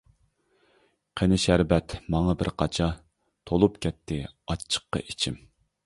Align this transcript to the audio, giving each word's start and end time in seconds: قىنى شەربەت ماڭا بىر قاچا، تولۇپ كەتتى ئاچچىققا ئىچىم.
قىنى 1.21 1.37
شەربەت 1.43 1.95
ماڭا 2.15 2.35
بىر 2.41 2.51
قاچا، 2.63 2.89
تولۇپ 3.51 3.79
كەتتى 3.87 4.21
ئاچچىققا 4.31 5.09
ئىچىم. 5.09 5.43